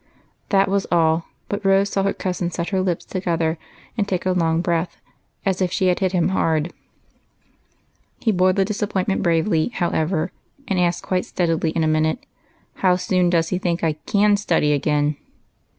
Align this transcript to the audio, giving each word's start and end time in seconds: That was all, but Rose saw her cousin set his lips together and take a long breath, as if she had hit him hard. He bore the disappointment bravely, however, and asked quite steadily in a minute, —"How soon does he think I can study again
That 0.49 0.67
was 0.67 0.87
all, 0.91 1.25
but 1.47 1.63
Rose 1.63 1.91
saw 1.91 2.01
her 2.01 2.11
cousin 2.13 2.49
set 2.49 2.69
his 2.71 2.83
lips 2.83 3.05
together 3.05 3.59
and 3.95 4.07
take 4.07 4.25
a 4.25 4.31
long 4.31 4.59
breath, 4.59 4.97
as 5.45 5.61
if 5.61 5.71
she 5.71 5.89
had 5.89 5.99
hit 5.99 6.11
him 6.11 6.29
hard. 6.29 6.73
He 8.19 8.31
bore 8.31 8.51
the 8.51 8.65
disappointment 8.65 9.21
bravely, 9.21 9.67
however, 9.67 10.31
and 10.67 10.79
asked 10.79 11.03
quite 11.03 11.25
steadily 11.25 11.69
in 11.69 11.83
a 11.83 11.87
minute, 11.87 12.25
—"How 12.81 12.95
soon 12.95 13.29
does 13.29 13.49
he 13.49 13.59
think 13.59 13.83
I 13.83 13.93
can 13.93 14.37
study 14.37 14.73
again 14.73 15.17